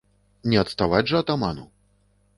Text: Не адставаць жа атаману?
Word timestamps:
Не 0.53 0.57
адставаць 0.63 1.05
жа 1.13 1.23
атаману? 1.27 1.69